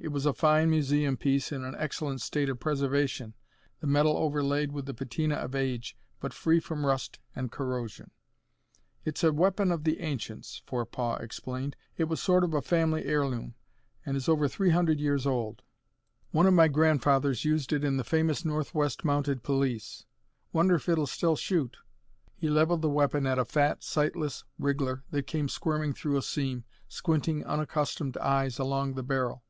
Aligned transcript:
It 0.00 0.08
was 0.08 0.26
a 0.26 0.32
fine 0.32 0.70
museum 0.70 1.16
piece 1.16 1.52
in 1.52 1.62
an 1.62 1.76
excellent 1.78 2.20
state 2.20 2.48
of 2.48 2.58
preservation, 2.58 3.32
the 3.78 3.86
metal 3.86 4.16
overlaid 4.16 4.72
with 4.72 4.86
the 4.86 4.92
patina 4.92 5.36
of 5.36 5.54
age, 5.54 5.96
but 6.18 6.32
free 6.34 6.58
from 6.58 6.84
rust 6.84 7.20
and 7.36 7.52
corrosion. 7.52 8.10
"It's 9.04 9.22
a 9.22 9.32
weapon 9.32 9.70
of 9.70 9.84
the 9.84 10.00
Ancients," 10.00 10.62
Forepaugh 10.66 11.18
explained. 11.20 11.76
"It 11.96 12.08
was 12.08 12.18
a 12.18 12.22
sort 12.24 12.42
of 12.42 12.66
family 12.66 13.04
heirloom 13.04 13.54
and 14.04 14.16
is 14.16 14.28
over 14.28 14.48
300 14.48 14.98
years 14.98 15.28
old. 15.28 15.62
One 16.32 16.46
of 16.48 16.54
my 16.54 16.66
grandfathers 16.66 17.44
used 17.44 17.72
it 17.72 17.84
in 17.84 17.96
the 17.96 18.02
famous 18.02 18.44
Northwest 18.44 19.04
Mounted 19.04 19.44
Police. 19.44 20.06
Wonder 20.52 20.74
if 20.74 20.88
it'll 20.88 21.06
still 21.06 21.36
shoot." 21.36 21.76
He 22.34 22.48
leveled 22.50 22.82
the 22.82 22.90
weapon 22.90 23.28
at 23.28 23.38
a 23.38 23.44
fat, 23.44 23.84
sightless 23.84 24.42
wriggler 24.58 25.04
that 25.12 25.28
came 25.28 25.48
squirming 25.48 25.92
through 25.92 26.16
a 26.16 26.22
seam, 26.22 26.64
squinting 26.88 27.44
unaccustomed 27.44 28.16
eyes 28.16 28.58
along 28.58 28.94
the 28.94 29.04
barrel. 29.04 29.44